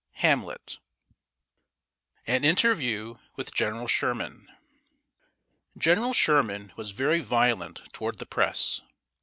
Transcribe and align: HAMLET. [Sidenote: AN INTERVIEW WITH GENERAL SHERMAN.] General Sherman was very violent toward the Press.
HAMLET. 0.13 0.79
[Sidenote: 2.25 2.25
AN 2.25 2.43
INTERVIEW 2.43 3.19
WITH 3.35 3.53
GENERAL 3.53 3.85
SHERMAN.] 3.87 4.47
General 5.77 6.13
Sherman 6.13 6.73
was 6.75 6.89
very 6.89 7.21
violent 7.21 7.83
toward 7.93 8.17
the 8.17 8.25
Press. 8.25 8.81